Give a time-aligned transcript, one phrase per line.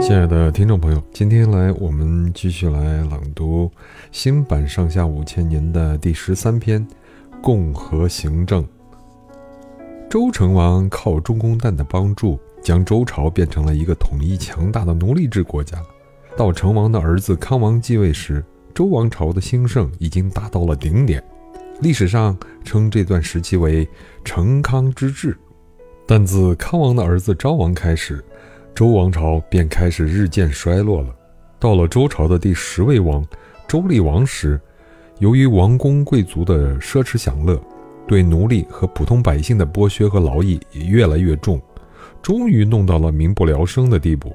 [0.00, 3.70] 亲爱的听众朋友，今天来我们继续来朗读
[4.10, 6.84] 新版《上下五千年》的第十三篇
[7.40, 8.64] 《共和行政》。
[10.08, 15.80] 周成王靠中公旦的帮助，将周朝变成了一个统一强大的奴隶制国家。
[16.36, 18.44] 到成王的儿子康王继位时，
[18.74, 21.22] 周王朝的兴盛已经达到了顶点。
[21.80, 23.88] 历史上称这段时期为
[24.24, 25.38] “成康之治”。
[26.10, 28.20] 但自康王的儿子昭王开始，
[28.74, 31.14] 周王朝便开始日渐衰落了。
[31.56, 33.24] 到了周朝的第十位王
[33.68, 34.60] 周厉王时，
[35.20, 37.62] 由于王公贵族的奢侈享乐，
[38.08, 41.62] 对奴隶和普通百姓的剥削和劳役也越来越重，
[42.20, 44.34] 终于弄到了民不聊生的地步。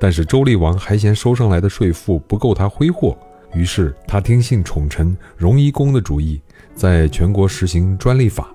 [0.00, 3.14] 但是周厉王还嫌收上来的税赋不够他挥霍，
[3.52, 6.40] 于是他听信宠臣荣夷公的主意，
[6.74, 8.50] 在全国实行专利法。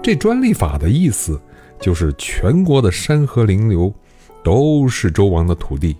[0.00, 1.38] 这专利法的意思
[1.80, 3.92] 就是全国的山河林流。
[4.44, 5.94] 都是周王的土地，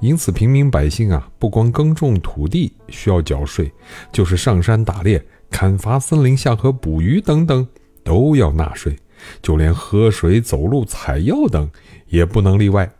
[0.00, 3.70] 因此平民百姓啊，不光耕种土地需要缴税，
[4.10, 7.64] 就是上山打猎、砍伐森林、下河捕鱼等等，
[8.02, 8.96] 都要纳税。
[9.40, 11.70] 就连喝水、走路、采药等，
[12.08, 12.90] 也不能例外。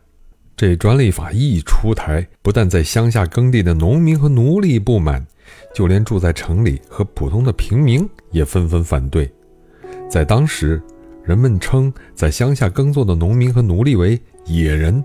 [0.55, 5.25] 这专利法一出台，不但在乡下耕地的农民和奴隶不满，
[5.73, 9.29] 就连住在城里和普通的平民也纷纷反对。
[10.09, 10.81] 在当时，
[11.23, 14.19] 人们称在乡下耕作的农民和奴隶为。
[14.45, 15.01] 野人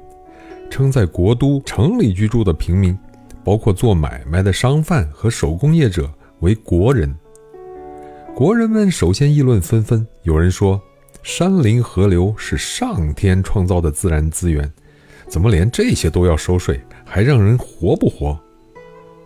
[0.68, 2.98] 称在国都城里居住的平民，
[3.44, 7.14] 包括做买卖的商贩和手工业者为国人。
[8.34, 10.80] 国人们首先议论纷纷，有人说
[11.22, 14.68] ：“山林河流是上天创造的自然资源，
[15.28, 18.36] 怎么连这些都要收税，还让人活不活？”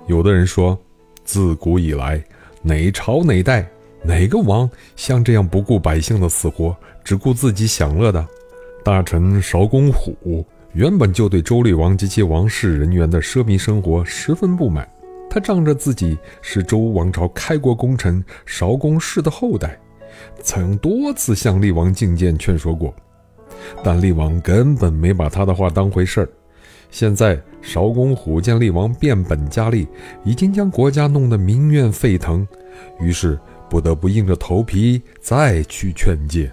[0.08, 0.78] 有的人说
[1.24, 2.22] ：“自古以来，
[2.60, 3.66] 哪朝哪代
[4.04, 8.26] 哪个王像这样不顾百姓的死活，只顾自己享乐的？”
[8.84, 14.88] 大臣邵公虎原本就对周厉王及其王室人员的奢靡生活十分不满，
[15.30, 19.78] 他仗着自己是周王朝开国功臣邵公氏的后代，
[20.42, 22.92] 曾多次向厉王进谏劝说过，
[23.84, 26.28] 但厉王根本没把他的话当回事儿。
[26.90, 29.86] 现在邵公虎见厉王变本加厉，
[30.24, 32.46] 已经将国家弄得民怨沸腾，
[33.00, 33.38] 于是
[33.72, 36.52] 不得不硬着头皮再去劝诫。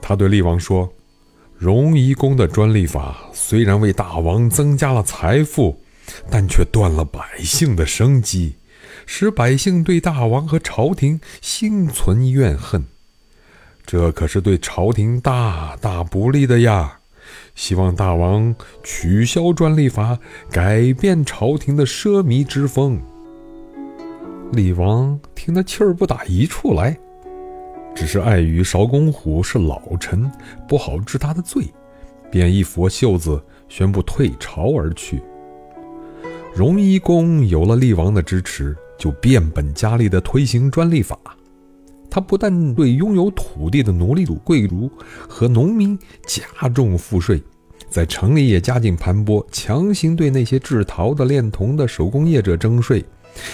[0.00, 0.90] 他对厉王说。
[1.58, 5.80] 荣夷公的专利法虽然为大王增加了财富，
[6.30, 8.54] 但却断了百姓的生机，
[9.06, 12.84] 使百姓对大王和朝廷心存怨恨。
[13.84, 17.00] 这可是对朝廷大大不利的呀！
[17.56, 18.54] 希望大王
[18.84, 20.20] 取消专利法，
[20.52, 23.02] 改变朝廷的奢靡之风。
[24.52, 26.96] 厉王听得气儿不打一处来。
[27.94, 30.30] 只是碍于邵公虎是老臣，
[30.68, 31.64] 不好治他的罪，
[32.30, 35.20] 便一拂袖子宣布退朝而去。
[36.54, 41.18] 荣夷公有了厉王的支持，就变本加厉地推行专利法。
[42.10, 44.90] 他不但对拥有土地的奴隶主、贵族
[45.28, 47.42] 和农民加重赋税，
[47.90, 53.04] 在城里也加紧盘剥，强行对那些制陶的、炼铜的手工业者征税，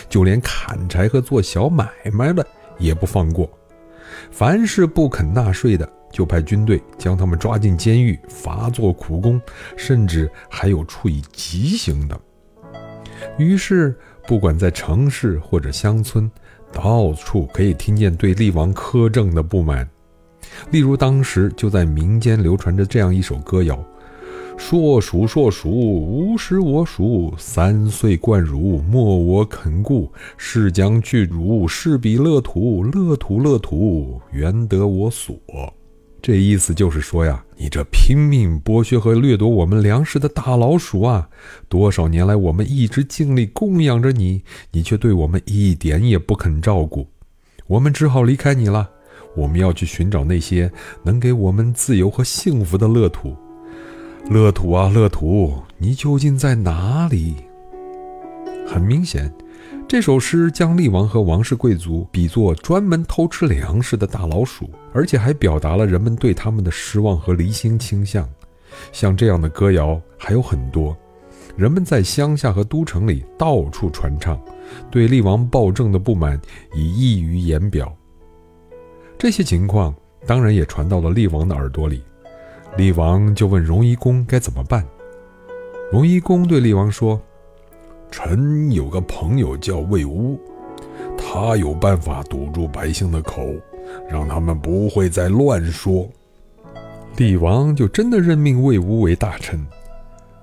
[0.09, 2.47] 就连砍柴和做小买卖的
[2.79, 3.51] 也不放过。
[4.31, 9.41] 凡是不肯纳税的，就派军队将他们抓进监狱，罚做苦工，
[9.77, 12.21] 甚至还有处以极刑的。
[13.39, 13.97] 于是，
[14.27, 16.31] 不管在城市或者乡村，
[16.73, 19.89] 到处可以听见对厉王苛政的不满。
[20.71, 23.83] 例如，当时就在民间流传着这样一首歌谣。
[24.57, 27.33] 硕鼠硕鼠，无食我黍。
[27.37, 30.11] 三岁贯汝，莫我肯顾。
[30.37, 32.83] 是将去汝，是彼乐土。
[32.83, 35.37] 乐土乐土，原得我所。
[36.23, 41.29] 这意思就是说呀，你这拼命剥削和掠夺我们粮食的大老鼠啊！
[41.69, 44.43] 多少年来，我们一直尽力供养着你，
[44.73, 47.07] 你却对我们一点也不肯照顾，
[47.67, 48.89] 我们只好离开你了。
[49.37, 50.73] 我们要去寻找那些
[51.03, 53.37] 能给我们自由和幸福的乐土。
[54.31, 57.37] 乐土啊，乐土，你究竟在哪里？
[58.67, 59.31] 很明显，
[59.87, 68.27] 这首诗将厉王和王室贵族比作专门偷吃粮食的大老鼠，而且还表达了人们对他们的失望和离心倾向。
[68.93, 70.97] 像这样的歌谣还有很多，
[71.55, 74.41] 人们在乡下和都城里到处传唱，
[74.91, 76.41] 对厉王暴政的不满
[76.75, 77.95] 已溢于言表。
[79.19, 79.95] 这些情况
[80.27, 82.03] 当然也传到了厉王的耳朵里。
[82.77, 84.85] 厉王就问荣夷公该怎么办。
[85.93, 87.21] 荣夷公对厉王说
[88.11, 90.37] ：“臣有个朋友叫魏乌，
[91.17, 93.47] 他有办法堵住百姓的口，
[94.11, 96.09] 让他们不会再乱说。”
[97.17, 99.65] 厉王就真的任命魏乌为大臣。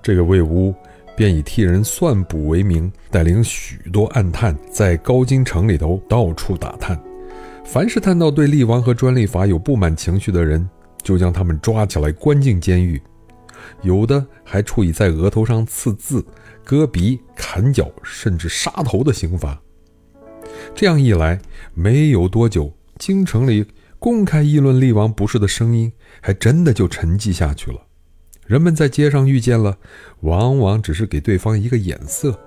[0.02, 0.74] 这个魏乌
[1.18, 6.98] 便以替人算卜为名，带领许多暗探在高京城里头到处打探。
[7.66, 10.68] 凡是看到对厉王和专利法有不满情绪的人，
[11.04, 13.02] 就将他们抓起来关进监狱，
[13.82, 16.26] 有的还处以在额头上刺字、
[16.64, 19.60] 割鼻、砍脚，甚至杀头的刑罚。
[20.76, 21.40] 这样一来，
[21.74, 23.66] 没有多久，京城里
[24.00, 27.80] 公开议论厉王不是的声音，还真的就沉寂下去了。
[28.46, 29.78] 人们在街上遇见了，
[30.22, 32.38] 往往只是给对方一个眼色，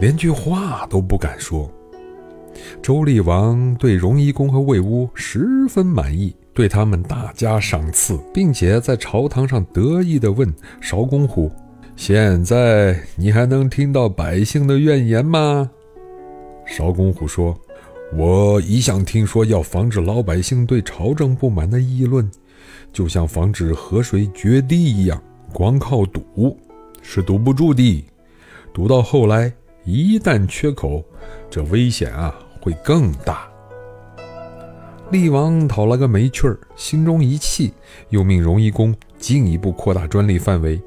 [0.00, 1.72] 连句话都不敢说。
[2.82, 11.50] 周厉王对荣夷公和魏乌十分满意，对他们大加赏赐，并且在朝堂上得意地问邵公虎
[11.96, 15.70] ：“现在你还能听到百姓的怨言吗？”
[16.66, 17.58] 邵公虎说
[18.14, 22.30] ：“我一向听说，要防止老百姓对朝政不满的议论，
[22.92, 25.22] 就像防止河水决堤一样，
[25.52, 26.56] 光靠堵
[27.00, 28.04] 是堵不住的。
[28.74, 29.52] 堵到后来，
[29.84, 31.04] 一旦缺口，
[31.50, 33.48] 这危险啊会更大。”
[35.12, 37.74] 厉王讨了个没趣儿，心中一气，
[38.08, 40.80] 又命荣夷公进一步扩大专利范围，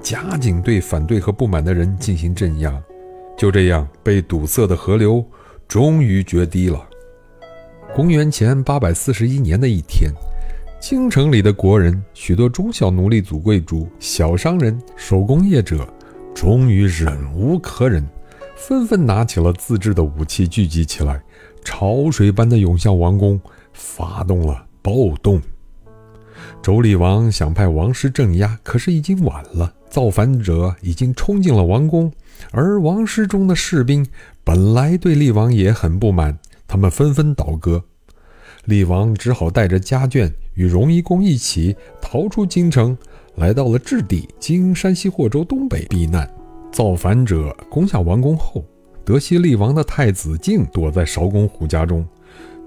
[0.00, 2.80] 加紧对反对和不满的人进行镇压。
[3.36, 5.24] 就这样，被堵塞的河流
[5.66, 6.80] 终于决堤了。
[7.92, 10.12] 公元前八百四十一年的一天，
[10.80, 15.84] 京城里的国人、许多中小奴隶族贵族、小商人、手工业者，
[16.32, 18.06] 终于忍无可忍，
[18.54, 21.20] 纷纷拿起了自制的武器，聚集起来，
[21.64, 23.40] 潮水般的涌向王宫，
[23.72, 25.40] 发动了暴动。
[26.62, 32.12] 周厉王想派王师镇压，可是已经晚了，造反者已经冲进了王宫。
[32.50, 34.06] 而王师中的士兵
[34.42, 37.82] 本来对厉王也很不满，他们纷纷倒戈。
[38.64, 42.96] 厉王只好带着家眷与荣夷公一起逃出京城，
[43.36, 46.28] 来到了质地（今山西霍州东北）避难。
[46.70, 48.64] 造反者攻下王宫后，
[49.04, 52.06] 得悉厉王的太子敬躲在邵公虎家中，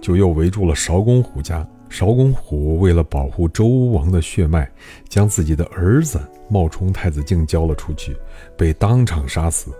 [0.05, 1.67] 就又围住了邵公虎家。
[1.89, 4.71] 邵公虎为了保护周王的血脉，
[5.09, 8.15] 将自己的儿子冒充太子敬交了出去，
[8.55, 9.71] 被当场杀死。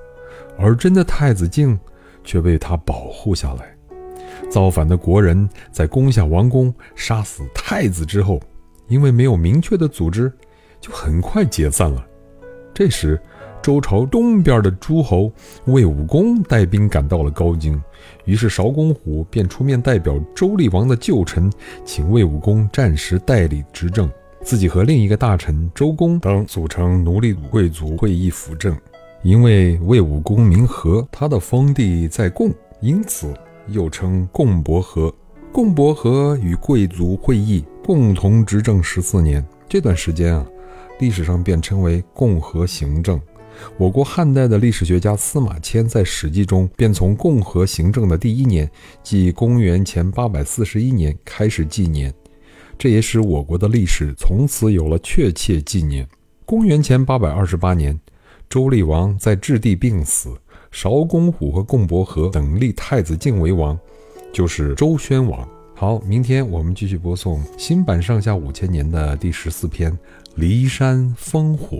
[0.58, 1.80] 而真的太子敬
[2.24, 3.72] 却被他保护下来。
[4.50, 8.42] 造反的国人在攻下王宫、杀死太子之后，
[8.88, 10.32] 因为没有明确的组织，
[10.82, 12.04] 就很快解散了。
[12.74, 13.22] 这时，
[13.66, 15.32] 周朝东边的诸侯
[15.66, 17.82] 魏武公带兵赶到了高京，
[18.26, 21.52] 于是邵公虎便出面代表周厉王的旧臣，
[21.84, 24.08] 请魏武公暂时代理执政，
[24.44, 28.78] 自己和另一个大臣周公等组成奴隶贵族会议辅政。
[29.24, 33.34] 因为魏武公名和，他的封地在贡，因此
[33.70, 35.12] 又称贡伯和。
[35.52, 40.46] 贡伯和与贵族会议共同执政十四年，这段时间啊，
[41.00, 43.20] 历史上便称为共和行政。
[43.78, 48.70] 我国汉代的历史学家司马迁在《史记》中便从共和行政的第一年，
[49.04, 52.14] 即公元前八百四十一年开始纪年，
[52.78, 56.08] 这也使我国的历史从此有了确切纪年。
[56.46, 58.00] 公元前八百二十八年。
[58.48, 60.30] 周厉王在质地病死，
[60.70, 63.78] 邵公虎和贡伯和等立太子敬为王，
[64.32, 65.46] 就是周宣王。
[65.74, 69.92] 好，明天我们继续播送新版上下五千年的第十四篇
[70.38, 71.78] 《骊山烽火》。